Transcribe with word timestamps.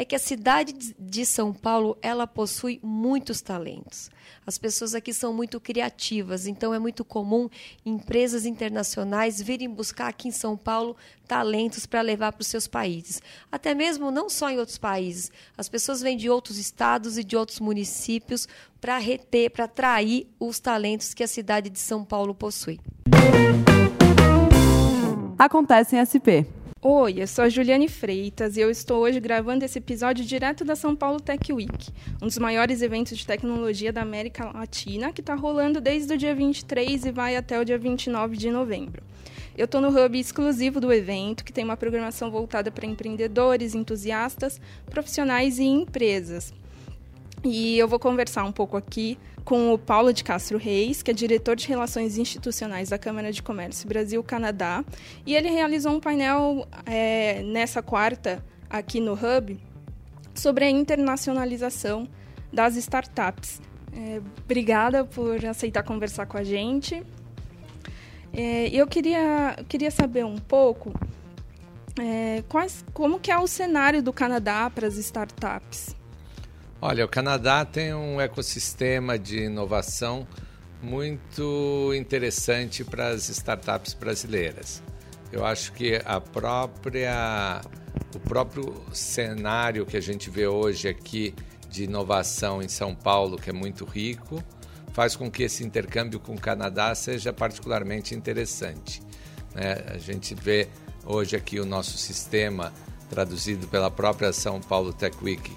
é 0.00 0.04
que 0.06 0.16
a 0.16 0.18
cidade 0.18 0.94
de 0.98 1.26
São 1.26 1.52
Paulo, 1.52 1.94
ela 2.00 2.26
possui 2.26 2.80
muitos 2.82 3.42
talentos. 3.42 4.10
As 4.46 4.56
pessoas 4.56 4.94
aqui 4.94 5.12
são 5.12 5.30
muito 5.30 5.60
criativas, 5.60 6.46
então 6.46 6.72
é 6.72 6.78
muito 6.78 7.04
comum 7.04 7.50
empresas 7.84 8.46
internacionais 8.46 9.42
virem 9.42 9.68
buscar 9.68 10.08
aqui 10.08 10.28
em 10.28 10.30
São 10.30 10.56
Paulo 10.56 10.96
talentos 11.28 11.84
para 11.84 12.00
levar 12.00 12.32
para 12.32 12.40
os 12.40 12.46
seus 12.46 12.66
países. 12.66 13.20
Até 13.52 13.74
mesmo 13.74 14.10
não 14.10 14.30
só 14.30 14.48
em 14.48 14.58
outros 14.58 14.78
países. 14.78 15.30
As 15.54 15.68
pessoas 15.68 16.00
vêm 16.00 16.16
de 16.16 16.30
outros 16.30 16.56
estados 16.56 17.18
e 17.18 17.22
de 17.22 17.36
outros 17.36 17.60
municípios 17.60 18.48
para 18.80 18.96
reter, 18.96 19.50
para 19.50 19.66
atrair 19.66 20.26
os 20.40 20.58
talentos 20.58 21.12
que 21.12 21.22
a 21.22 21.28
cidade 21.28 21.68
de 21.68 21.78
São 21.78 22.06
Paulo 22.06 22.34
possui. 22.34 22.80
Acontece 25.38 25.94
em 25.94 26.00
SP. 26.00 26.59
Oi, 26.82 27.16
eu 27.18 27.26
sou 27.26 27.44
a 27.44 27.48
Juliane 27.50 27.88
Freitas 27.88 28.56
e 28.56 28.60
eu 28.62 28.70
estou 28.70 29.02
hoje 29.02 29.20
gravando 29.20 29.62
esse 29.66 29.76
episódio 29.76 30.24
direto 30.24 30.64
da 30.64 30.74
São 30.74 30.96
Paulo 30.96 31.20
Tech 31.20 31.52
Week, 31.52 31.90
um 32.22 32.26
dos 32.26 32.38
maiores 32.38 32.80
eventos 32.80 33.18
de 33.18 33.26
tecnologia 33.26 33.92
da 33.92 34.00
América 34.00 34.50
Latina, 34.50 35.12
que 35.12 35.20
está 35.20 35.34
rolando 35.34 35.78
desde 35.78 36.14
o 36.14 36.16
dia 36.16 36.34
23 36.34 37.04
e 37.04 37.12
vai 37.12 37.36
até 37.36 37.60
o 37.60 37.66
dia 37.66 37.76
29 37.76 38.34
de 38.34 38.50
novembro. 38.50 39.02
Eu 39.54 39.66
estou 39.66 39.78
no 39.78 39.88
hub 39.90 40.18
exclusivo 40.18 40.80
do 40.80 40.90
evento, 40.90 41.44
que 41.44 41.52
tem 41.52 41.64
uma 41.64 41.76
programação 41.76 42.30
voltada 42.30 42.70
para 42.70 42.86
empreendedores, 42.86 43.74
entusiastas, 43.74 44.58
profissionais 44.86 45.58
e 45.58 45.64
empresas. 45.64 46.50
E 47.42 47.78
eu 47.78 47.88
vou 47.88 47.98
conversar 47.98 48.44
um 48.44 48.52
pouco 48.52 48.76
aqui 48.76 49.18
com 49.44 49.72
o 49.72 49.78
Paulo 49.78 50.12
de 50.12 50.22
Castro 50.22 50.58
Reis, 50.58 51.02
que 51.02 51.10
é 51.10 51.14
diretor 51.14 51.56
de 51.56 51.66
Relações 51.66 52.18
Institucionais 52.18 52.90
da 52.90 52.98
Câmara 52.98 53.32
de 53.32 53.42
Comércio 53.42 53.88
Brasil-Canadá. 53.88 54.84
E 55.24 55.34
ele 55.34 55.48
realizou 55.48 55.92
um 55.92 56.00
painel 56.00 56.66
é, 56.84 57.42
nessa 57.42 57.82
quarta, 57.82 58.44
aqui 58.68 59.00
no 59.00 59.14
Hub, 59.14 59.58
sobre 60.34 60.64
a 60.64 60.70
internacionalização 60.70 62.06
das 62.52 62.76
startups. 62.76 63.60
É, 63.92 64.20
obrigada 64.44 65.04
por 65.04 65.44
aceitar 65.46 65.82
conversar 65.82 66.26
com 66.26 66.36
a 66.36 66.44
gente. 66.44 67.02
É, 68.32 68.68
eu 68.68 68.86
queria, 68.86 69.56
queria 69.66 69.90
saber 69.90 70.24
um 70.26 70.38
pouco 70.38 70.92
é, 71.98 72.44
quais, 72.48 72.84
como 72.92 73.18
que 73.18 73.30
é 73.30 73.38
o 73.38 73.46
cenário 73.46 74.02
do 74.02 74.12
Canadá 74.12 74.70
para 74.70 74.86
as 74.86 74.96
startups. 74.96 75.96
Olha, 76.82 77.04
o 77.04 77.08
Canadá 77.08 77.62
tem 77.62 77.92
um 77.92 78.18
ecossistema 78.18 79.18
de 79.18 79.44
inovação 79.44 80.26
muito 80.82 81.92
interessante 81.94 82.82
para 82.82 83.08
as 83.08 83.28
startups 83.28 83.92
brasileiras. 83.92 84.82
Eu 85.30 85.44
acho 85.44 85.74
que 85.74 86.00
a 86.06 86.18
própria 86.22 87.60
o 88.14 88.18
próprio 88.20 88.82
cenário 88.94 89.84
que 89.84 89.94
a 89.94 90.00
gente 90.00 90.30
vê 90.30 90.46
hoje 90.46 90.88
aqui 90.88 91.34
de 91.68 91.84
inovação 91.84 92.62
em 92.62 92.68
São 92.68 92.94
Paulo, 92.94 93.36
que 93.36 93.50
é 93.50 93.52
muito 93.52 93.84
rico, 93.84 94.42
faz 94.94 95.14
com 95.14 95.30
que 95.30 95.42
esse 95.42 95.62
intercâmbio 95.62 96.18
com 96.18 96.32
o 96.32 96.40
Canadá 96.40 96.94
seja 96.94 97.30
particularmente 97.30 98.14
interessante. 98.14 99.02
Né? 99.54 99.84
A 99.86 99.98
gente 99.98 100.34
vê 100.34 100.66
hoje 101.04 101.36
aqui 101.36 101.60
o 101.60 101.66
nosso 101.66 101.98
sistema 101.98 102.72
traduzido 103.10 103.68
pela 103.68 103.90
própria 103.90 104.32
São 104.32 104.62
Paulo 104.62 104.94
Tech 104.94 105.14
Week 105.22 105.54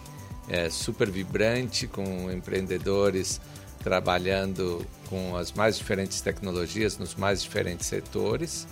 é, 0.47 0.69
super 0.69 1.09
vibrante, 1.09 1.87
com 1.87 2.31
empreendedores 2.31 3.39
trabalhando 3.83 4.85
com 5.09 5.35
as 5.35 5.51
mais 5.51 5.77
diferentes 5.77 6.21
tecnologias 6.21 6.97
nos 6.97 7.15
mais 7.15 7.43
diferentes 7.43 7.85
setores. 7.85 8.65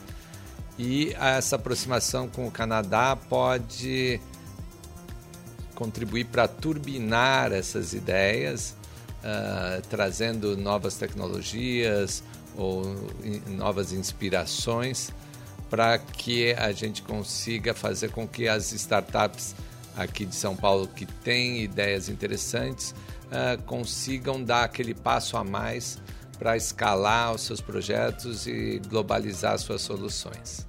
E 0.80 1.14
essa 1.14 1.58
aproximação 1.58 2.28
com 2.28 2.48
o 2.48 2.52
Canadá 2.52 3.16
pode 3.16 4.20
contribuir 5.76 6.26
para 6.26 6.48
turbinar 6.48 7.52
essas 7.52 7.94
ideias, 7.94 8.76
uh, 9.20 9.82
trazendo 9.90 10.56
novas 10.56 10.96
tecnologias 10.96 12.24
ou 12.56 12.84
in, 13.24 13.42
novas 13.56 13.92
inspirações 13.92 15.12
para 15.70 15.98
que 15.98 16.54
a 16.54 16.72
gente 16.72 17.02
consiga 17.02 17.74
fazer 17.74 18.12
com 18.12 18.28
que 18.28 18.48
as 18.48 18.72
startups 18.72 19.56
aqui 19.96 20.26
de 20.26 20.36
São 20.36 20.56
Paulo 20.56 20.88
que 20.88 21.06
têm 21.06 21.64
ideias 21.64 22.10
interessantes 22.10 22.94
uh, 23.28 23.62
consigam 23.64 24.44
dar 24.44 24.64
aquele 24.64 24.94
passo 24.94 25.38
a 25.38 25.44
mais 25.44 26.00
para 26.38 26.58
escalar 26.58 27.34
os 27.34 27.42
seus 27.42 27.62
projetos 27.62 28.48
e 28.48 28.82
globalizar 28.88 29.58
suas 29.60 29.82
soluções. 29.82 30.68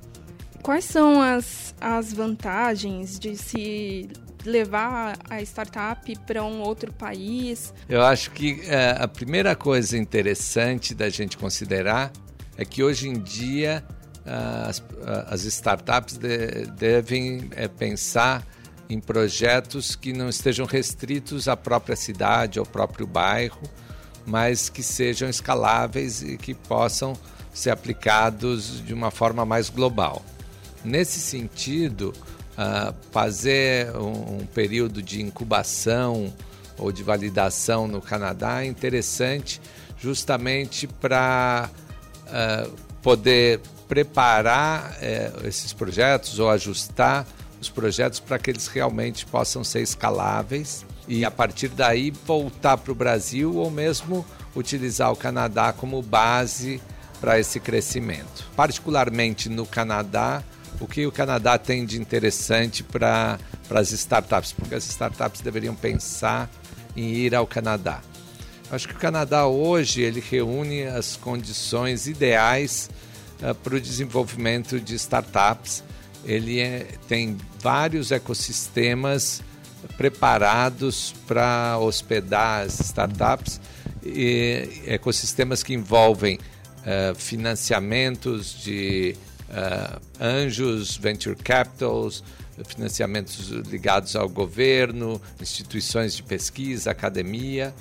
Quais 0.62 0.84
são 0.84 1.20
as, 1.20 1.74
as 1.80 2.12
vantagens 2.12 3.18
de 3.18 3.36
se 3.36 4.08
levar 4.44 5.16
a 5.28 5.40
startup 5.42 6.18
para 6.26 6.44
um 6.44 6.60
outro 6.60 6.92
país? 6.92 7.72
Eu 7.88 8.02
acho 8.02 8.30
que 8.32 8.52
uh, 8.52 9.02
a 9.02 9.08
primeira 9.08 9.56
coisa 9.56 9.96
interessante 9.96 10.94
da 10.94 11.08
gente 11.08 11.36
considerar 11.36 12.12
é 12.56 12.64
que 12.64 12.82
hoje 12.82 13.08
em 13.08 13.14
dia 13.14 13.82
uh, 14.26 14.68
as, 14.68 14.82
as, 15.26 15.44
startups 15.44 16.16
de, 16.16 16.66
devem 16.76 17.48
é, 17.52 17.66
pensar 17.66 18.46
em 18.92 19.00
projetos 19.00 19.96
que 19.96 20.12
não 20.12 20.28
estejam 20.28 20.66
restritos 20.66 21.48
à 21.48 21.56
própria 21.56 21.96
cidade, 21.96 22.58
ao 22.58 22.66
próprio 22.66 23.06
bairro, 23.06 23.62
mas 24.26 24.68
que 24.68 24.82
sejam 24.82 25.30
escaláveis 25.30 26.22
e 26.22 26.36
que 26.36 26.52
possam 26.52 27.14
ser 27.54 27.70
aplicados 27.70 28.84
de 28.84 28.92
uma 28.92 29.10
forma 29.10 29.46
mais 29.46 29.70
global. 29.70 30.22
Nesse 30.84 31.20
sentido, 31.20 32.12
uh, 32.52 32.94
fazer 33.10 33.96
um, 33.96 34.44
período 34.46 35.02
de 35.02 35.22
incubação 35.22 36.32
ou 36.76 36.92
de 36.92 37.02
validação 37.02 37.88
no 37.88 38.00
Canadá 38.00 38.62
é 38.62 38.66
interessante 38.66 39.60
justamente 39.98 40.86
para 40.86 41.70
uh, 42.26 42.70
poder 43.02 43.60
preparar 43.88 44.90
uh, 44.92 45.46
esses 45.46 45.72
projetos 45.72 46.38
ou 46.38 46.50
ajustar 46.50 47.26
os 47.62 47.70
projetos 47.70 48.18
para 48.18 48.38
que 48.38 48.50
eles 48.50 48.66
realmente 48.66 49.24
possam 49.24 49.62
ser 49.62 49.80
escaláveis 49.82 50.84
e 51.06 51.24
a 51.24 51.30
partir 51.30 51.68
daí 51.68 52.10
voltar 52.10 52.76
para 52.76 52.92
o 52.92 52.94
Brasil 52.94 53.54
ou 53.56 53.70
mesmo 53.70 54.26
utilizar 54.54 55.10
o 55.12 55.16
Canadá 55.16 55.72
como 55.72 56.02
base 56.02 56.82
para 57.20 57.38
esse 57.38 57.60
crescimento. 57.60 58.50
Particularmente 58.56 59.48
no 59.48 59.64
Canadá, 59.64 60.42
o 60.80 60.88
que 60.88 61.06
o 61.06 61.12
Canadá 61.12 61.56
tem 61.56 61.86
de 61.86 62.00
interessante 62.00 62.82
para 62.82 63.38
as 63.70 63.92
startups? 63.92 64.52
Porque 64.52 64.74
as 64.74 64.84
startups 64.84 65.40
deveriam 65.40 65.74
pensar 65.74 66.50
em 66.96 67.14
ir 67.14 67.34
ao 67.34 67.46
Canadá. 67.46 68.00
Acho 68.70 68.88
que 68.88 68.94
o 68.94 68.98
Canadá 68.98 69.46
hoje 69.46 70.02
ele 70.02 70.20
reúne 70.20 70.84
as 70.84 71.14
condições 71.14 72.08
ideais 72.08 72.90
uh, 73.40 73.54
para 73.54 73.76
o 73.76 73.80
desenvolvimento 73.80 74.80
de 74.80 74.94
startups 74.96 75.84
ele 76.24 76.60
é, 76.60 76.86
tem 77.08 77.36
vários 77.60 78.10
ecossistemas 78.10 79.42
preparados 79.96 81.14
para 81.26 81.78
hospedar 81.78 82.64
as 82.64 82.80
startups, 82.80 83.60
e 84.04 84.82
ecossistemas 84.86 85.62
que 85.62 85.74
envolvem 85.74 86.36
uh, 86.36 87.14
financiamentos 87.14 88.62
de 88.62 89.16
uh, 89.48 90.00
anjos, 90.20 90.96
venture 90.96 91.36
capitals, 91.36 92.24
financiamentos 92.66 93.48
ligados 93.48 94.14
ao 94.16 94.28
governo, 94.28 95.20
instituições 95.40 96.14
de 96.14 96.22
pesquisa, 96.22 96.90
academia, 96.90 97.74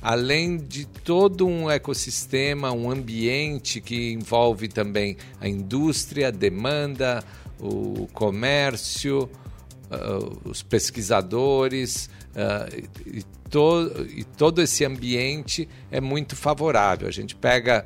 além 0.00 0.56
de 0.56 0.86
todo 0.86 1.46
um 1.46 1.70
ecossistema, 1.70 2.72
um 2.72 2.90
ambiente 2.90 3.80
que 3.80 4.12
envolve 4.12 4.68
também 4.68 5.16
a 5.40 5.48
indústria, 5.48 6.32
demanda, 6.32 7.22
o 7.60 8.08
comércio, 8.12 9.28
uh, 9.90 10.48
os 10.48 10.62
pesquisadores 10.62 12.08
uh, 12.34 12.88
e, 13.06 13.22
to 13.50 13.90
e 14.16 14.24
todo 14.24 14.62
esse 14.62 14.84
ambiente 14.84 15.68
é 15.90 16.00
muito 16.00 16.36
favorável. 16.36 17.08
A 17.08 17.12
gente 17.12 17.34
pega 17.34 17.84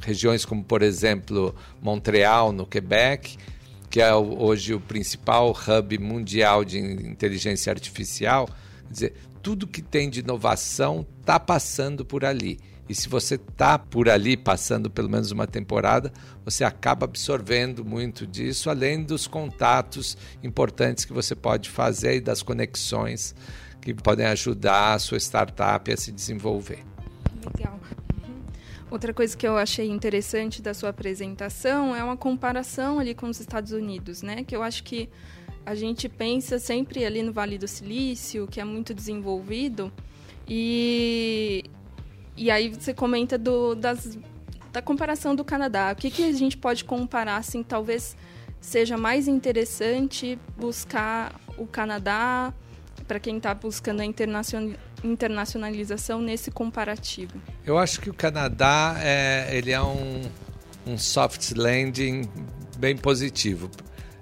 regiões 0.00 0.44
como, 0.44 0.64
por 0.64 0.82
exemplo, 0.82 1.54
Montreal, 1.80 2.52
no 2.52 2.66
Quebec, 2.66 3.36
que 3.88 4.00
é 4.00 4.14
hoje 4.14 4.74
o 4.74 4.80
principal 4.80 5.50
hub 5.50 5.98
mundial 5.98 6.64
de 6.64 6.78
inteligência 6.78 7.72
artificial. 7.72 8.46
Quer 8.86 8.92
dizer, 8.92 9.14
tudo 9.42 9.66
que 9.66 9.82
tem 9.82 10.08
de 10.08 10.20
inovação 10.20 11.06
está 11.20 11.40
passando 11.40 12.04
por 12.04 12.24
ali. 12.24 12.60
E 12.90 12.94
se 12.96 13.08
você 13.08 13.36
está 13.36 13.78
por 13.78 14.08
ali 14.08 14.36
passando 14.36 14.90
pelo 14.90 15.08
menos 15.08 15.30
uma 15.30 15.46
temporada, 15.46 16.12
você 16.44 16.64
acaba 16.64 17.04
absorvendo 17.04 17.84
muito 17.84 18.26
disso, 18.26 18.68
além 18.68 19.04
dos 19.04 19.28
contatos 19.28 20.18
importantes 20.42 21.04
que 21.04 21.12
você 21.12 21.36
pode 21.36 21.70
fazer 21.70 22.16
e 22.16 22.20
das 22.20 22.42
conexões 22.42 23.32
que 23.80 23.94
podem 23.94 24.26
ajudar 24.26 24.94
a 24.94 24.98
sua 24.98 25.18
startup 25.18 25.88
a 25.92 25.96
se 25.96 26.10
desenvolver. 26.10 26.84
Legal. 27.56 27.78
Uhum. 28.24 28.40
Outra 28.90 29.14
coisa 29.14 29.36
que 29.36 29.46
eu 29.46 29.56
achei 29.56 29.88
interessante 29.88 30.60
da 30.60 30.74
sua 30.74 30.88
apresentação 30.88 31.94
é 31.94 32.02
uma 32.02 32.16
comparação 32.16 32.98
ali 32.98 33.14
com 33.14 33.28
os 33.28 33.38
Estados 33.38 33.70
Unidos, 33.70 34.20
né? 34.20 34.42
Que 34.42 34.56
eu 34.56 34.64
acho 34.64 34.82
que 34.82 35.08
a 35.64 35.76
gente 35.76 36.08
pensa 36.08 36.58
sempre 36.58 37.04
ali 37.04 37.22
no 37.22 37.32
Vale 37.32 37.56
do 37.56 37.68
Silício, 37.68 38.48
que 38.48 38.60
é 38.60 38.64
muito 38.64 38.92
desenvolvido, 38.92 39.92
e, 40.48 41.62
e 42.36 42.50
aí 42.50 42.68
você 42.68 42.94
comenta 42.94 43.36
do, 43.36 43.74
das, 43.74 44.18
da 44.72 44.80
comparação 44.80 45.34
do 45.34 45.44
Canadá. 45.44 45.92
O 45.92 45.96
que, 45.96 46.10
que 46.10 46.24
a 46.24 46.32
gente 46.32 46.56
pode 46.56 46.84
comparar, 46.84 47.36
assim, 47.36 47.62
talvez 47.62 48.16
seja 48.60 48.96
mais 48.96 49.26
interessante 49.26 50.38
buscar 50.56 51.40
o 51.56 51.66
Canadá 51.66 52.52
para 53.06 53.18
quem 53.18 53.38
está 53.38 53.52
buscando 53.54 54.00
a 54.00 54.04
internacionalização 55.02 56.20
nesse 56.20 56.50
comparativo? 56.50 57.40
Eu 57.64 57.78
acho 57.78 58.00
que 58.00 58.10
o 58.10 58.14
Canadá 58.14 58.96
é, 58.98 59.48
ele 59.52 59.72
é 59.72 59.82
um, 59.82 60.22
um 60.86 60.96
soft 60.96 61.52
landing 61.56 62.28
bem 62.78 62.96
positivo. 62.96 63.70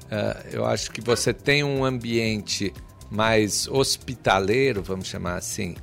Uh, 0.04 0.48
eu 0.50 0.64
acho 0.64 0.90
que 0.90 1.00
você 1.02 1.34
tem 1.34 1.62
um 1.62 1.84
ambiente 1.84 2.72
mais 3.10 3.68
hospitaleiro, 3.68 4.82
vamos 4.82 5.06
chamar 5.06 5.36
assim, 5.36 5.76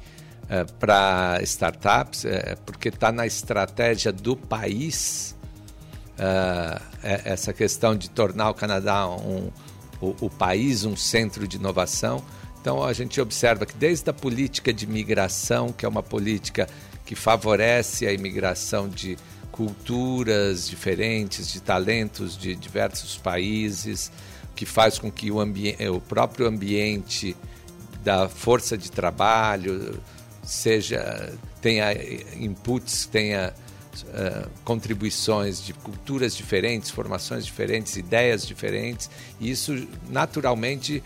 uh, 0.46 0.72
para 0.80 1.40
startups, 1.44 2.24
uh, 2.24 2.58
porque 2.66 2.90
está 2.90 3.12
na 3.12 3.26
estratégia 3.26 4.12
do 4.12 4.36
país 4.36 5.36
uh, 6.20 6.82
essa 7.02 7.54
questão 7.54 7.96
de 7.96 8.10
tornar 8.10 8.50
o 8.50 8.54
Canadá 8.54 9.08
um, 9.08 9.50
o, 10.02 10.16
o, 10.22 10.30
país 10.30 10.86
um 10.86 10.96
centro 10.96 11.48
de 11.48 11.58
inovação. 11.58 12.24
Então 12.62 12.84
a 12.84 12.94
gente 12.94 13.22
observa 13.22 13.66
que 13.66 13.76
desde 13.76 14.10
a 14.10 14.14
política 14.14 14.74
de 14.74 14.88
migração, 14.88 15.72
que 15.72 15.86
é 15.86 15.90
uma 15.90 16.04
política 16.04 16.68
que 17.06 17.16
favorece 17.16 18.08
a 18.08 18.14
imigração 18.14 18.90
de 18.90 19.18
culturas 19.52 20.68
diferentes, 20.68 21.48
de 21.48 21.62
talentos 21.62 22.38
de 22.38 22.56
diversos 22.56 23.18
países, 23.18 24.12
que 24.56 24.66
faz 24.66 24.98
com 24.98 25.12
que 25.12 25.32
o, 25.32 25.38
o 25.40 26.02
próprio 26.02 26.48
ambiente 26.48 27.38
da 28.04 28.28
força 28.28 28.78
de 28.78 28.92
trabalho 28.92 30.00
seja 30.46 31.34
tenha 31.60 31.92
inputs, 32.36 33.08
tenha 33.08 33.54
uh, 34.04 34.50
contribuições 34.64 35.64
de 35.64 35.74
culturas 35.74 36.36
diferentes, 36.36 36.90
formações 36.90 37.46
diferentes, 37.46 37.96
ideias 37.98 38.46
diferentes. 38.46 39.10
E 39.40 39.50
isso 39.50 39.88
naturalmente 40.10 41.04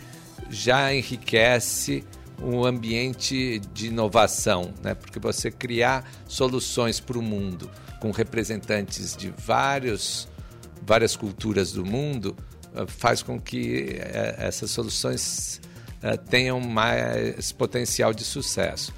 já 0.50 0.94
enriquece 0.94 2.04
um 2.42 2.64
ambiente 2.64 3.60
de 3.72 3.88
inovação, 3.88 4.72
né? 4.82 4.94
porque 4.94 5.18
você 5.18 5.50
criar 5.50 6.10
soluções 6.26 7.00
para 7.00 7.18
o 7.18 7.22
mundo 7.22 7.70
com 8.00 8.10
representantes 8.10 9.14
de 9.14 9.32
vários, 9.36 10.26
várias 10.82 11.16
culturas 11.16 11.72
do 11.72 11.84
mundo 11.84 12.36
uh, 12.74 12.86
faz 12.86 13.22
com 13.22 13.40
que 13.40 13.98
uh, 13.98 14.42
essas 14.42 14.70
soluções 14.70 15.60
tenham 16.30 16.58
mais 16.58 17.52
potencial 17.52 18.14
de 18.14 18.24
sucesso. 18.24 18.90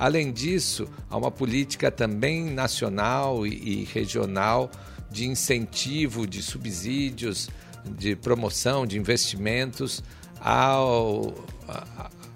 Além 0.00 0.32
disso, 0.32 0.88
há 1.10 1.16
uma 1.18 1.30
política 1.30 1.90
também 1.90 2.44
nacional 2.44 3.46
e, 3.46 3.84
regional 3.92 4.70
de 5.10 5.26
incentivo, 5.26 6.26
de 6.26 6.42
subsídios, 6.42 7.50
de 7.84 8.16
promoção, 8.16 8.86
de 8.86 8.96
investimentos 8.96 10.02
ao, 10.40 11.34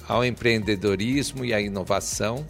ao 0.06 0.22
empreendedorismo 0.22 1.42
e 1.42 1.54
à 1.54 1.60
inovação. 1.60 2.46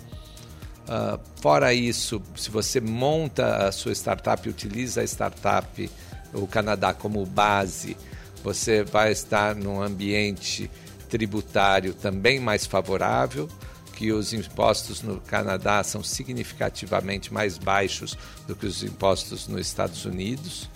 Uh, 0.82 1.20
fora 1.40 1.72
isso, 1.72 2.20
se 2.34 2.50
você 2.50 2.80
monta 2.80 3.68
a 3.68 3.70
sua 3.70 3.92
startup 3.92 4.48
utiliza 4.48 5.00
a 5.00 5.04
startup, 5.04 5.88
o 6.32 6.44
Canadá 6.48 6.92
como 6.92 7.24
base, 7.24 7.96
você 8.42 8.82
vai 8.82 9.12
estar 9.12 9.54
num 9.54 9.80
ambiente 9.80 10.68
tributário 11.08 11.94
também 11.94 12.40
mais 12.40 12.66
favorável 12.66 13.48
que 13.94 14.12
os 14.12 14.32
impostos 14.32 15.02
no 15.02 15.20
Canadá 15.20 15.82
são 15.84 16.02
significativamente 16.02 17.32
mais 17.32 17.56
baixos 17.56 18.18
do 18.46 18.56
que 18.56 18.66
os 18.66 18.82
impostos 18.82 19.46
nos 19.46 19.66
Estados 19.66 20.04
Unidos. 20.04 20.68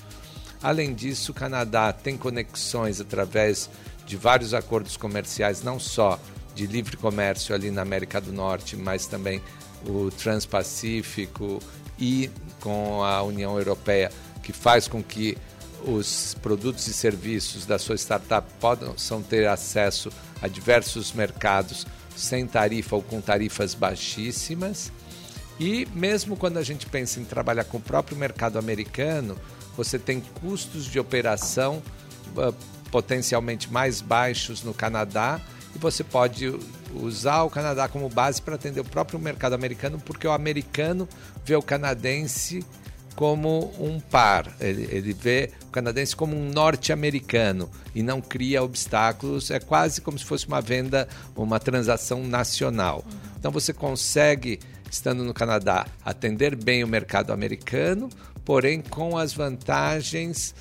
Além 0.63 0.95
disso, 0.95 1.33
o 1.33 1.35
Canadá 1.35 1.93
tem 1.93 2.17
conexões 2.17 3.01
através 3.01 3.69
de 4.07 4.17
vários 4.17 4.55
acordos 4.55 4.97
comerciais, 4.97 5.63
não 5.63 5.79
só 5.79 6.19
de 6.55 6.67
livre 6.67 6.97
comércio 6.97 7.55
ali 7.55 7.71
na 7.71 7.83
América 7.83 8.21
do 8.21 8.33
Norte, 8.33 8.77
mas 8.77 9.07
também 9.07 9.43
o 9.87 10.11
Transpacífico 10.11 11.61
e 11.99 12.31
com 12.61 13.03
a 13.03 13.23
União 13.23 13.57
Europeia, 13.59 14.11
que 14.43 14.53
faz 14.53 14.89
com 14.89 15.03
que 15.03 15.37
os 15.85 16.35
produtos 16.43 16.87
e 16.89 16.93
serviços 16.93 17.65
da 17.67 17.79
sua 17.79 17.97
startup 17.97 18.49
possam 18.61 19.23
ter 19.23 19.47
acesso 19.47 20.11
a 20.43 20.49
diversos 20.49 21.13
mercados 21.13 21.87
sem 22.19 22.47
tarifa 22.47 22.97
ou 22.97 23.03
com 23.03 23.21
tarifas 23.21 23.75
baixíssimas. 23.75 24.93
E 25.59 25.87
mesmo 25.93 26.37
quando 26.37 26.59
a 26.59 26.63
gente 26.63 26.87
pensa 26.87 27.21
em 27.21 27.25
trabalhar 27.25 27.65
com 27.65 27.79
o 27.79 27.81
próprio 27.81 28.17
mercado 28.17 28.59
americano, 28.59 29.37
você 29.77 29.99
tem 29.99 30.21
custos 30.21 30.85
de 30.85 30.99
operação 30.99 31.83
uh, 32.37 32.55
potencialmente 32.91 33.73
mais 33.73 34.01
baixos 34.01 34.63
no 34.63 34.73
Canadá 34.73 35.41
e 35.75 35.79
você 35.79 36.03
pode 36.03 36.53
usar 36.95 37.43
o 37.43 37.51
Canadá 37.51 37.89
como 37.89 38.09
base 38.09 38.41
para 38.41 38.55
atender 38.55 38.81
o 38.81 38.85
próprio 38.85 39.19
mercado 39.19 39.55
americano, 39.55 40.01
porque 40.05 40.27
o 40.27 40.33
americano 40.33 41.09
vê 41.45 41.55
o 41.55 41.63
canadense 41.63 42.65
como 43.19 43.75
um 43.81 43.99
par, 43.99 44.47
ele, 44.61 44.87
ele 44.93 45.13
vê 45.13 45.51
o 45.65 45.73
canadense 45.73 46.15
como 46.15 46.37
um 46.37 46.51
norte-americano 46.51 47.69
e 47.93 48.01
não 48.01 48.21
cria 48.21 48.63
obstáculos, 48.63 49.51
é 49.51 49.59
quase 49.59 50.01
como 50.01 50.17
se 50.17 50.25
fosse 50.25 50.47
uma 50.47 50.61
venda, 50.61 51.09
uma 51.35 51.59
transação 51.59 52.25
nacional. 52.25 53.05
Então 53.37 53.51
você 53.51 53.73
consegue, 53.73 54.61
estando 54.89 55.25
no 55.25 55.35
Canadá, 55.35 55.85
atender 56.05 56.55
bem 56.55 56.85
o 56.85 56.87
mercado 56.87 57.33
americano, 57.33 58.09
porém 58.45 58.81
com 58.81 59.19
as 59.19 59.33
vantagens 59.33 60.55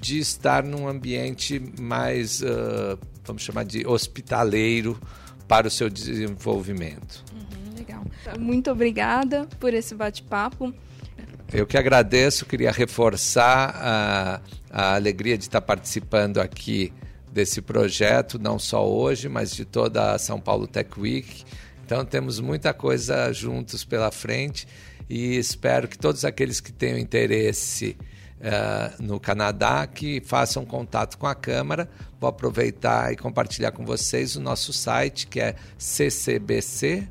de 0.00 0.18
estar 0.18 0.62
num 0.62 0.88
ambiente 0.88 1.60
mais, 1.78 2.40
uh, 2.40 2.98
vamos 3.26 3.42
chamar 3.42 3.66
de 3.66 3.86
hospitaleiro 3.86 4.98
para 5.46 5.68
o 5.68 5.70
seu 5.70 5.90
desenvolvimento. 5.90 7.22
Uhum, 7.30 7.76
legal. 7.76 8.04
Muito 8.38 8.70
obrigada 8.70 9.46
por 9.60 9.74
esse 9.74 9.94
bate-papo. 9.94 10.72
Eu 11.54 11.66
que 11.68 11.78
agradeço, 11.78 12.44
queria 12.44 12.72
reforçar 12.72 13.76
a, 13.76 14.40
a 14.68 14.94
alegria 14.96 15.38
de 15.38 15.44
estar 15.44 15.60
participando 15.60 16.40
aqui 16.40 16.92
desse 17.32 17.62
projeto, 17.62 18.40
não 18.40 18.58
só 18.58 18.84
hoje, 18.84 19.28
mas 19.28 19.54
de 19.54 19.64
toda 19.64 20.14
a 20.14 20.18
São 20.18 20.40
Paulo 20.40 20.66
Tech 20.66 20.90
Week. 20.98 21.44
Então 21.86 22.04
temos 22.04 22.40
muita 22.40 22.74
coisa 22.74 23.32
juntos 23.32 23.84
pela 23.84 24.10
frente 24.10 24.66
e 25.08 25.36
espero 25.36 25.86
que 25.86 25.96
todos 25.96 26.24
aqueles 26.24 26.58
que 26.58 26.72
tenham 26.72 26.98
interesse 26.98 27.96
uh, 28.40 29.00
no 29.00 29.20
Canadá 29.20 29.86
que 29.86 30.20
façam 30.26 30.64
contato 30.64 31.16
com 31.16 31.28
a 31.28 31.36
Câmara. 31.36 31.88
Vou 32.18 32.28
aproveitar 32.28 33.12
e 33.12 33.16
compartilhar 33.16 33.70
com 33.70 33.84
vocês 33.84 34.34
o 34.34 34.40
nosso 34.40 34.72
site 34.72 35.28
que 35.28 35.38
é 35.38 35.54
ccbc.org 35.78 37.06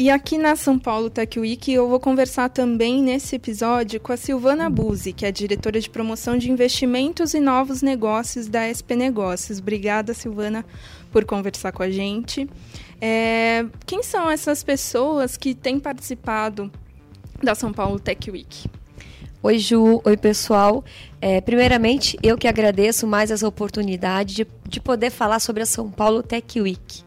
e 0.00 0.10
aqui 0.10 0.38
na 0.38 0.54
São 0.54 0.78
Paulo 0.78 1.10
Tech 1.10 1.40
Week 1.40 1.72
eu 1.72 1.88
vou 1.88 1.98
conversar 1.98 2.48
também 2.48 3.02
nesse 3.02 3.34
episódio 3.34 3.98
com 3.98 4.12
a 4.12 4.16
Silvana 4.16 4.70
Buzzi, 4.70 5.12
que 5.12 5.26
é 5.26 5.32
diretora 5.32 5.80
de 5.80 5.90
promoção 5.90 6.38
de 6.38 6.48
investimentos 6.50 7.34
e 7.34 7.40
novos 7.40 7.82
negócios 7.82 8.46
da 8.46 8.72
SP 8.72 8.94
Negócios. 8.94 9.58
Obrigada, 9.58 10.14
Silvana, 10.14 10.64
por 11.10 11.24
conversar 11.24 11.72
com 11.72 11.82
a 11.82 11.90
gente. 11.90 12.48
É, 13.00 13.66
quem 13.84 14.04
são 14.04 14.30
essas 14.30 14.62
pessoas 14.62 15.36
que 15.36 15.52
têm 15.52 15.80
participado 15.80 16.70
da 17.42 17.56
São 17.56 17.72
Paulo 17.72 17.98
Tech 17.98 18.30
Week? 18.30 18.70
Oi, 19.42 19.58
Ju. 19.58 20.00
Oi, 20.04 20.16
pessoal. 20.16 20.84
É, 21.20 21.40
primeiramente, 21.40 22.16
eu 22.22 22.38
que 22.38 22.46
agradeço 22.46 23.04
mais 23.04 23.32
essa 23.32 23.46
oportunidade 23.48 24.34
de, 24.34 24.46
de 24.68 24.80
poder 24.80 25.10
falar 25.10 25.40
sobre 25.40 25.62
a 25.64 25.66
São 25.66 25.90
Paulo 25.90 26.22
Tech 26.22 26.60
Week. 26.60 27.02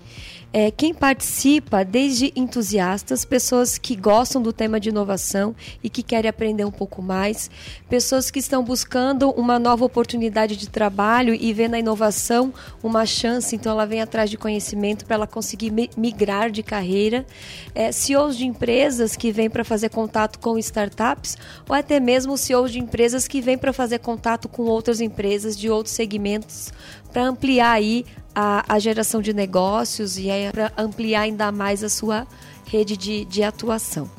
É, 0.53 0.69
quem 0.69 0.93
participa, 0.93 1.85
desde 1.85 2.33
entusiastas, 2.35 3.23
pessoas 3.23 3.77
que 3.77 3.95
gostam 3.95 4.41
do 4.41 4.51
tema 4.51 4.81
de 4.81 4.89
inovação 4.89 5.55
e 5.81 5.89
que 5.89 6.03
querem 6.03 6.27
aprender 6.27 6.65
um 6.65 6.71
pouco 6.71 7.01
mais, 7.01 7.49
pessoas 7.89 8.29
que 8.29 8.39
estão 8.39 8.61
buscando 8.61 9.29
uma 9.31 9.57
nova 9.57 9.85
oportunidade 9.85 10.57
de 10.57 10.67
trabalho 10.67 11.33
e 11.33 11.53
vê 11.53 11.69
na 11.69 11.79
inovação 11.79 12.53
uma 12.83 13.05
chance, 13.05 13.55
então 13.55 13.71
ela 13.71 13.85
vem 13.85 14.01
atrás 14.01 14.29
de 14.29 14.37
conhecimento 14.37 15.05
para 15.05 15.15
ela 15.15 15.27
conseguir 15.27 15.71
migrar 15.95 16.51
de 16.51 16.61
carreira, 16.61 17.25
é, 17.73 17.93
CEOs 17.93 18.35
de 18.35 18.45
empresas 18.45 19.15
que 19.15 19.31
vêm 19.31 19.49
para 19.49 19.63
fazer 19.63 19.87
contato 19.87 20.37
com 20.37 20.57
startups 20.57 21.37
ou 21.67 21.73
até 21.73 21.97
mesmo 21.97 22.37
CEOs 22.37 22.73
de 22.73 22.79
empresas 22.79 23.25
que 23.25 23.39
vêm 23.39 23.57
para 23.57 23.71
fazer 23.71 23.99
contato 23.99 24.49
com 24.49 24.63
outras 24.63 24.99
empresas 24.99 25.57
de 25.57 25.69
outros 25.69 25.95
segmentos 25.95 26.73
para 27.11 27.23
ampliar 27.23 27.71
aí 27.71 28.05
a, 28.35 28.63
a 28.67 28.79
geração 28.79 29.21
de 29.21 29.33
negócios 29.33 30.17
e 30.17 30.27
para 30.51 30.71
ampliar 30.77 31.21
ainda 31.21 31.51
mais 31.51 31.83
a 31.83 31.89
sua 31.89 32.27
rede 32.65 32.95
de, 32.95 33.25
de 33.25 33.43
atuação. 33.43 34.09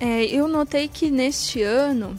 É, 0.00 0.24
eu 0.24 0.46
notei 0.46 0.86
que 0.86 1.10
neste 1.10 1.62
ano 1.62 2.18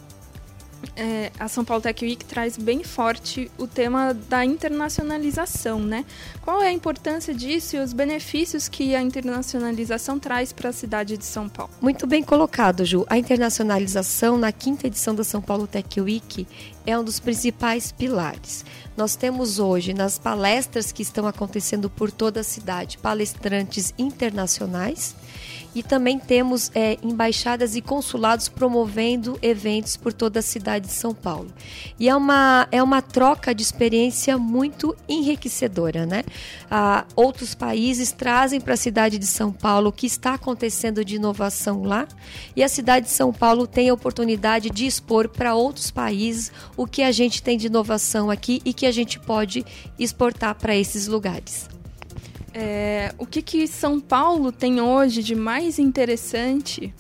é, 0.95 1.31
a 1.39 1.47
São 1.47 1.63
Paulo 1.65 1.81
Tech 1.81 2.03
Week 2.03 2.23
traz 2.25 2.57
bem 2.57 2.83
forte 2.83 3.49
o 3.57 3.67
tema 3.67 4.13
da 4.13 4.45
internacionalização, 4.45 5.79
né? 5.79 6.05
Qual 6.41 6.61
é 6.61 6.67
a 6.67 6.71
importância 6.71 7.33
disso 7.33 7.75
e 7.75 7.79
os 7.79 7.93
benefícios 7.93 8.67
que 8.67 8.95
a 8.95 9.01
internacionalização 9.01 10.19
traz 10.19 10.53
para 10.53 10.69
a 10.69 10.73
cidade 10.73 11.17
de 11.17 11.25
São 11.25 11.49
Paulo? 11.49 11.71
Muito 11.81 12.07
bem 12.07 12.23
colocado, 12.23 12.85
Ju. 12.85 13.05
A 13.09 13.17
internacionalização 13.17 14.37
na 14.37 14.51
quinta 14.51 14.87
edição 14.87 15.13
da 15.13 15.23
São 15.23 15.41
Paulo 15.41 15.67
Tech 15.67 15.99
Week 15.99 16.47
é 16.85 16.97
um 16.97 17.03
dos 17.03 17.19
principais 17.19 17.91
pilares. 17.91 18.65
Nós 18.97 19.15
temos 19.15 19.59
hoje, 19.59 19.93
nas 19.93 20.17
palestras 20.17 20.91
que 20.91 21.01
estão 21.01 21.27
acontecendo 21.27 21.89
por 21.89 22.11
toda 22.11 22.41
a 22.41 22.43
cidade, 22.43 22.97
palestrantes 22.97 23.93
internacionais 23.97 25.15
e 25.73 25.83
também 25.83 26.19
temos 26.19 26.71
é, 26.73 26.97
embaixadas 27.03 27.75
e 27.75 27.81
consulados 27.81 28.47
promovendo 28.47 29.37
eventos 29.41 29.95
por 29.95 30.13
toda 30.13 30.39
a 30.39 30.43
cidade 30.43 30.87
de 30.87 30.93
São 30.93 31.13
Paulo. 31.13 31.51
E 31.99 32.09
é 32.09 32.15
uma, 32.15 32.67
é 32.71 32.81
uma 32.81 33.01
troca 33.01 33.53
de 33.53 33.61
experiência 33.61 34.37
muito 34.37 34.95
enriquecedora, 35.07 36.05
né? 36.05 36.23
Ah, 36.69 37.05
outros 37.15 37.55
países 37.55 38.11
trazem 38.11 38.59
para 38.59 38.73
a 38.73 38.77
cidade 38.77 39.17
de 39.17 39.27
São 39.27 39.51
Paulo 39.51 39.89
o 39.89 39.93
que 39.93 40.05
está 40.05 40.33
acontecendo 40.33 41.03
de 41.03 41.15
inovação 41.15 41.83
lá 41.83 42.07
e 42.55 42.63
a 42.63 42.69
cidade 42.69 43.07
de 43.07 43.11
São 43.11 43.31
Paulo 43.31 43.67
tem 43.67 43.89
a 43.89 43.93
oportunidade 43.93 44.69
de 44.69 44.85
expor 44.85 45.29
para 45.29 45.55
outros 45.55 45.91
países 45.91 46.51
o 46.75 46.85
que 46.85 47.03
a 47.03 47.11
gente 47.11 47.41
tem 47.41 47.57
de 47.57 47.67
inovação 47.67 48.29
aqui 48.29 48.61
e 48.65 48.73
que 48.73 48.85
a 48.85 48.91
gente 48.91 49.19
pode 49.19 49.65
exportar 49.97 50.55
para 50.55 50.75
esses 50.75 51.07
lugares. 51.07 51.78
É, 52.53 53.13
o 53.17 53.25
que, 53.25 53.41
que 53.41 53.67
São 53.67 53.99
Paulo 53.99 54.51
tem 54.51 54.81
hoje 54.81 55.21
de 55.21 55.35
mais 55.35 55.77
interessante 55.79 56.93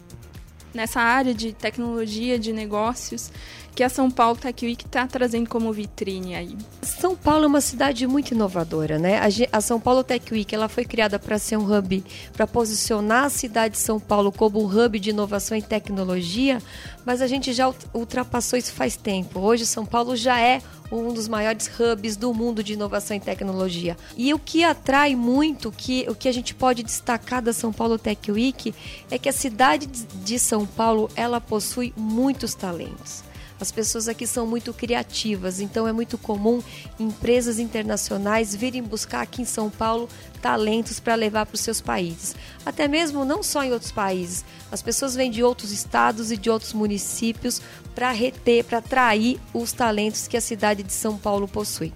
nessa 0.73 1.01
área 1.01 1.33
de 1.33 1.53
tecnologia, 1.53 2.37
de 2.37 2.53
negócios, 2.53 3.31
que 3.75 3.83
a 3.83 3.89
São 3.89 4.09
Paulo 4.09 4.35
Tech 4.35 4.65
Week 4.65 4.85
está 4.85 5.07
trazendo 5.07 5.49
como 5.49 5.71
vitrine 5.71 6.35
aí? 6.35 6.57
São 6.81 7.15
Paulo 7.15 7.45
é 7.45 7.47
uma 7.47 7.61
cidade 7.61 8.05
muito 8.07 8.31
inovadora, 8.31 8.97
né? 8.99 9.19
A, 9.51 9.61
São 9.61 9.79
Paulo 9.79 10.03
Tech 10.03 10.33
Week 10.33 10.53
ela 10.53 10.67
foi 10.67 10.85
criada 10.85 11.17
para 11.17 11.37
ser 11.39 11.57
um 11.57 11.63
hub, 11.63 12.03
para 12.33 12.45
posicionar 12.45 13.25
a 13.25 13.29
cidade 13.29 13.75
de 13.75 13.79
São 13.79 13.99
Paulo 13.99 14.31
como 14.31 14.61
um 14.61 14.65
hub 14.65 14.99
de 14.99 15.09
inovação 15.09 15.57
e 15.57 15.61
tecnologia, 15.61 16.61
mas 17.05 17.21
a 17.21 17.27
gente 17.27 17.53
já 17.53 17.73
ultrapassou 17.93 18.57
isso 18.57 18.73
faz 18.73 18.95
tempo. 18.95 19.39
Hoje 19.39 19.65
São 19.65 19.85
Paulo 19.85 20.15
já 20.15 20.39
é 20.39 20.61
um 20.91 21.13
dos 21.13 21.27
maiores 21.27 21.69
hubs 21.79 22.17
do 22.17 22.33
mundo 22.33 22.63
de 22.63 22.73
inovação 22.73 23.15
e 23.15 23.19
tecnologia. 23.19 23.95
E 24.17 24.33
o 24.33 24.39
que 24.39 24.63
atrai 24.63 25.15
muito, 25.15 25.71
que, 25.71 26.05
o 26.09 26.15
que 26.15 26.27
a 26.27 26.31
gente 26.31 26.55
pode 26.55 26.83
destacar 26.83 27.41
da 27.41 27.53
São 27.53 27.71
Paulo 27.71 27.97
Tech 27.97 28.31
Week 28.31 28.73
é 29.09 29.17
que 29.17 29.29
a 29.29 29.33
cidade 29.33 29.87
de 29.87 30.39
São 30.39 30.65
Paulo 30.65 31.09
ela 31.15 31.39
possui 31.39 31.93
muitos 31.95 32.55
talentos. 32.55 33.28
As 33.59 33.71
pessoas 33.71 34.07
aqui 34.07 34.25
são 34.25 34.47
muito 34.47 34.73
criativas, 34.73 35.59
então 35.59 35.87
é 35.87 35.91
muito 35.91 36.17
comum 36.17 36.63
empresas 36.99 37.59
internacionais 37.59 38.55
virem 38.55 38.81
buscar 38.81 39.21
aqui 39.21 39.41
em 39.41 39.45
São 39.45 39.69
Paulo 39.69 40.07
talentos 40.41 40.99
para 40.99 41.15
levar 41.15 41.45
para 41.45 41.55
os 41.55 41.61
seus 41.61 41.81
países. 41.81 42.35
Até 42.65 42.87
mesmo 42.87 43.25
não 43.25 43.43
só 43.43 43.63
em 43.63 43.73
outros 43.73 43.91
países, 43.91 44.45
as 44.71 44.81
pessoas 44.81 45.13
vêm 45.13 45.29
de 45.29 45.43
outros 45.43 45.71
estados 45.71 46.31
e 46.31 46.37
de 46.37 46.49
outros 46.49 46.71
municípios 46.71 47.61
para 47.93 48.11
reter, 48.11 48.63
para 48.63 48.77
atrair 48.77 49.39
os 49.53 49.73
talentos 49.73 50.27
que 50.27 50.37
a 50.37 50.41
cidade 50.41 50.81
de 50.81 50.93
São 50.93 51.17
Paulo 51.17 51.47
possui. 51.47 51.93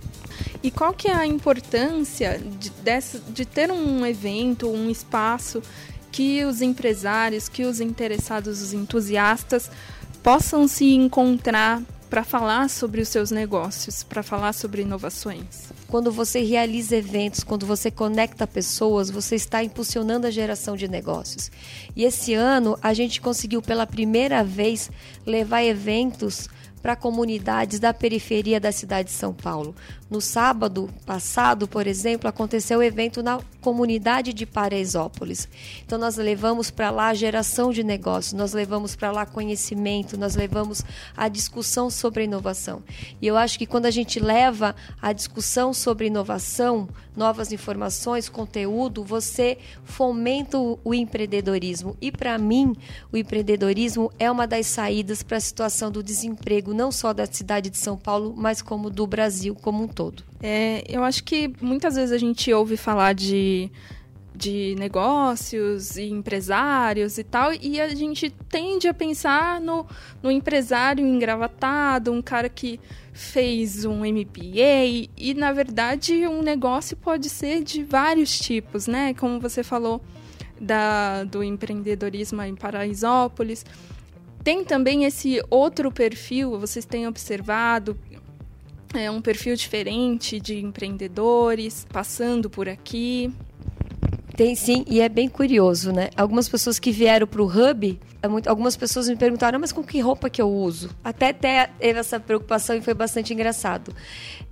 E 0.61 0.69
qual 0.69 0.93
que 0.93 1.07
é 1.07 1.13
a 1.13 1.25
importância 1.25 2.39
de, 2.59 2.69
dessa, 2.69 3.19
de 3.19 3.45
ter 3.45 3.71
um 3.71 4.05
evento, 4.05 4.69
um 4.69 4.89
espaço 4.89 5.61
que 6.11 6.43
os 6.45 6.61
empresários, 6.61 7.49
que 7.49 7.63
os 7.63 7.79
interessados, 7.79 8.61
os 8.61 8.73
entusiastas 8.73 9.69
possam 10.23 10.69
se 10.69 10.85
encontrar 10.93 11.81
para 12.09 12.23
falar 12.23 12.69
sobre 12.69 13.01
os 13.01 13.09
seus 13.09 13.29
negócios, 13.29 14.03
para 14.03 14.23
falar 14.23 14.53
sobre 14.53 14.83
inovações. 14.83 15.73
Quando 15.87 16.11
você 16.11 16.41
realiza 16.43 16.95
eventos, 16.95 17.43
quando 17.43 17.65
você 17.65 17.91
conecta 17.91 18.47
pessoas, 18.47 19.09
você 19.09 19.35
está 19.35 19.63
impulsionando 19.63 20.25
a 20.25 20.31
geração 20.31 20.77
de 20.77 20.87
negócios. 20.87 21.51
E 21.95 22.05
esse 22.05 22.33
ano 22.33 22.77
a 22.81 22.93
gente 22.93 23.19
conseguiu 23.19 23.61
pela 23.61 23.85
primeira 23.85 24.43
vez 24.43 24.89
levar 25.25 25.63
eventos 25.63 26.47
para 26.83 26.97
comunidades 26.97 27.79
da 27.79 27.93
periferia 27.93 28.59
da 28.59 28.69
cidade 28.69 29.07
de 29.07 29.15
São 29.15 29.33
Paulo. 29.33 29.73
No 30.09 30.19
sábado 30.19 30.89
passado, 31.05 31.65
por 31.65 31.87
exemplo, 31.87 32.27
aconteceu 32.27 32.79
o 32.79 32.81
um 32.81 32.83
evento 32.83 33.23
na 33.23 33.39
comunidade 33.61 34.33
de 34.33 34.45
Paraisópolis. 34.45 35.47
Então 35.85 35.97
nós 35.97 36.17
levamos 36.17 36.69
para 36.69 36.91
lá 36.91 37.13
geração 37.13 37.71
de 37.71 37.83
negócios, 37.83 38.33
nós 38.33 38.51
levamos 38.51 38.97
para 38.97 39.11
lá 39.11 39.25
conhecimento, 39.25 40.17
nós 40.17 40.35
levamos 40.35 40.83
a 41.15 41.29
discussão 41.29 41.89
sobre 41.89 42.25
inovação. 42.25 42.83
E 43.21 43.25
eu 43.25 43.37
acho 43.37 43.57
que 43.57 43.65
quando 43.65 43.85
a 43.85 43.91
gente 43.91 44.19
leva 44.19 44.75
a 45.01 45.13
discussão 45.13 45.73
sobre 45.73 46.07
inovação, 46.07 46.89
novas 47.15 47.51
informações, 47.51 48.27
conteúdo, 48.27 49.03
você 49.03 49.57
fomenta 49.83 50.57
o 50.57 50.93
empreendedorismo. 50.93 51.95
E 52.01 52.11
para 52.11 52.37
mim, 52.37 52.75
o 53.11 53.17
empreendedorismo 53.17 54.11
é 54.19 54.29
uma 54.29 54.47
das 54.47 54.67
saídas 54.67 55.23
para 55.23 55.37
a 55.37 55.41
situação 55.41 55.91
do 55.91 56.03
desemprego, 56.03 56.72
não 56.73 56.91
só 56.91 57.13
da 57.13 57.25
cidade 57.25 57.69
de 57.69 57.77
São 57.77 57.97
Paulo, 57.97 58.33
mas 58.35 58.61
como 58.61 58.89
do 58.89 59.05
Brasil 59.07 59.55
como 59.55 59.83
um 59.83 59.87
todo. 59.87 60.23
É, 60.41 60.83
eu 60.87 61.03
acho 61.03 61.23
que 61.23 61.51
muitas 61.61 61.95
vezes 61.95 62.11
a 62.11 62.17
gente 62.17 62.51
ouve 62.51 62.77
falar 62.77 63.13
de 63.13 63.71
de 64.35 64.75
negócios 64.79 65.95
e 65.95 66.09
empresários 66.09 67.17
e 67.17 67.23
tal, 67.23 67.51
e 67.53 67.79
a 67.79 67.89
gente 67.89 68.31
tende 68.49 68.87
a 68.87 68.93
pensar 68.93 69.61
no, 69.61 69.85
no 70.23 70.31
empresário 70.31 71.05
engravatado, 71.05 72.11
um 72.11 72.21
cara 72.21 72.49
que 72.49 72.79
fez 73.11 73.85
um 73.85 73.99
MBA, 73.99 75.09
e 75.15 75.33
na 75.35 75.51
verdade 75.51 76.27
um 76.27 76.41
negócio 76.41 76.97
pode 76.97 77.29
ser 77.29 77.63
de 77.63 77.83
vários 77.83 78.39
tipos, 78.39 78.87
né? 78.87 79.13
Como 79.13 79.39
você 79.39 79.63
falou 79.63 80.01
da, 80.59 81.23
do 81.25 81.43
empreendedorismo 81.43 82.41
em 82.41 82.55
Paraisópolis. 82.55 83.63
Tem 84.43 84.65
também 84.65 85.05
esse 85.05 85.41
outro 85.49 85.91
perfil, 85.91 86.59
vocês 86.59 86.85
têm 86.85 87.07
observado, 87.07 87.97
é 88.93 89.09
um 89.09 89.21
perfil 89.21 89.55
diferente 89.55 90.39
de 90.39 90.59
empreendedores 90.59 91.87
passando 91.91 92.49
por 92.49 92.67
aqui. 92.67 93.33
Tem 94.35 94.55
sim, 94.55 94.83
e 94.87 94.99
é 94.99 95.07
bem 95.07 95.29
curioso, 95.29 95.91
né? 95.91 96.09
Algumas 96.17 96.49
pessoas 96.49 96.77
que 96.77 96.91
vieram 96.91 97.25
para 97.25 97.41
o 97.41 97.45
Hub, 97.45 97.99
é 98.21 98.49
algumas 98.49 98.75
pessoas 98.75 99.07
me 99.07 99.15
perguntaram, 99.15 99.59
mas 99.59 99.71
com 99.71 99.83
que 99.83 99.99
roupa 99.99 100.29
que 100.29 100.41
eu 100.41 100.51
uso? 100.51 100.89
Até 101.03 101.31
teve 101.31 101.99
essa 101.99 102.19
preocupação 102.19 102.75
e 102.75 102.81
foi 102.81 102.93
bastante 102.93 103.33
engraçado. 103.33 103.95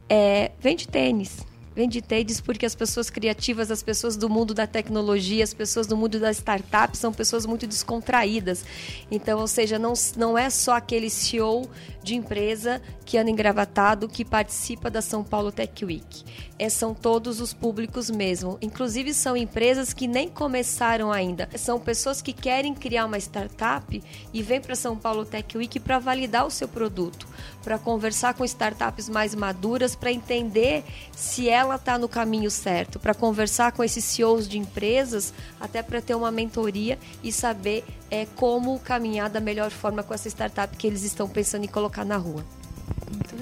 É, 0.07 0.51
vende 0.60 0.88
tênis 0.88 1.50
Vende 1.73 2.01
TEDs 2.01 2.41
porque 2.41 2.65
as 2.65 2.75
pessoas 2.75 3.09
criativas, 3.09 3.71
as 3.71 3.81
pessoas 3.81 4.17
do 4.17 4.29
mundo 4.29 4.53
da 4.53 4.67
tecnologia, 4.67 5.43
as 5.43 5.53
pessoas 5.53 5.87
do 5.87 5.95
mundo 5.95 6.19
das 6.19 6.37
startups 6.37 6.99
são 6.99 7.13
pessoas 7.13 7.45
muito 7.45 7.65
descontraídas. 7.65 8.65
Então, 9.09 9.39
ou 9.39 9.47
seja, 9.47 9.79
não, 9.79 9.93
não 10.17 10.37
é 10.37 10.49
só 10.49 10.75
aquele 10.75 11.09
CEO 11.09 11.69
de 12.03 12.15
empresa 12.15 12.81
que 13.05 13.17
anda 13.17 13.29
engravatado 13.29 14.09
que 14.09 14.25
participa 14.25 14.89
da 14.89 15.01
São 15.01 15.23
Paulo 15.23 15.51
Tech 15.51 15.85
Week. 15.85 16.25
É, 16.61 16.69
são 16.69 16.93
todos 16.93 17.41
os 17.41 17.55
públicos 17.55 18.11
mesmo. 18.11 18.59
Inclusive, 18.61 19.15
são 19.15 19.35
empresas 19.35 19.93
que 19.93 20.05
nem 20.05 20.29
começaram 20.29 21.11
ainda. 21.11 21.49
São 21.57 21.79
pessoas 21.79 22.21
que 22.21 22.31
querem 22.31 22.75
criar 22.75 23.07
uma 23.07 23.17
startup 23.17 24.03
e 24.31 24.43
vêm 24.43 24.61
para 24.61 24.75
São 24.75 24.95
Paulo 24.95 25.25
Tech 25.25 25.57
Week 25.57 25.79
para 25.79 25.97
validar 25.97 26.45
o 26.45 26.51
seu 26.51 26.67
produto, 26.67 27.27
para 27.63 27.79
conversar 27.79 28.35
com 28.35 28.45
startups 28.45 29.09
mais 29.09 29.33
maduras, 29.33 29.95
para 29.95 30.11
entender 30.11 30.83
se 31.11 31.49
ela 31.49 31.77
está 31.77 31.97
no 31.97 32.07
caminho 32.07 32.51
certo, 32.51 32.99
para 32.99 33.15
conversar 33.15 33.71
com 33.71 33.83
esses 33.83 34.05
CEOs 34.05 34.47
de 34.47 34.59
empresas, 34.59 35.33
até 35.59 35.81
para 35.81 35.99
ter 35.99 36.13
uma 36.13 36.29
mentoria 36.29 36.99
e 37.23 37.31
saber 37.31 37.83
é, 38.11 38.27
como 38.35 38.77
caminhar 38.77 39.31
da 39.31 39.39
melhor 39.39 39.71
forma 39.71 40.03
com 40.03 40.13
essa 40.13 40.27
startup 40.27 40.77
que 40.77 40.85
eles 40.85 41.01
estão 41.01 41.27
pensando 41.27 41.63
em 41.63 41.67
colocar 41.67 42.05
na 42.05 42.17
rua. 42.17 42.60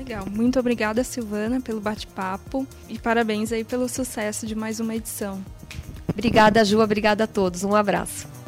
Legal. 0.10 0.25
Muito 0.28 0.60
obrigada, 0.60 1.04
Silvana, 1.04 1.62
pelo 1.62 1.80
bate-papo 1.80 2.66
e 2.88 2.98
parabéns 2.98 3.51
aí 3.51 3.63
pelo 3.63 3.88
sucesso 3.88 4.48
de 4.48 4.56
mais 4.56 4.80
uma 4.80 4.96
edição. 4.96 5.39
Obrigada, 6.12 6.66
Ju. 6.66 6.82
Obrigada 6.82 7.25
a 7.25 7.28
todos. 7.28 7.63
Um 7.63 7.75
abraço. 7.75 8.38